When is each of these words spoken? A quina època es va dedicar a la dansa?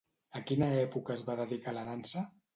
A 0.37 0.39
quina 0.51 0.69
època 0.85 1.15
es 1.17 1.21
va 1.29 1.37
dedicar 1.43 1.71
a 1.75 1.79
la 1.79 1.87
dansa? 1.93 2.27